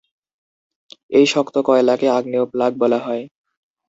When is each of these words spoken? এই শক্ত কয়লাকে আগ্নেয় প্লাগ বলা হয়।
এই 1.11 1.25
শক্ত 1.25 1.55
কয়লাকে 1.65 2.07
আগ্নেয় 2.09 2.45
প্লাগ 2.45 2.71
বলা 2.77 2.99
হয়। 2.99 3.23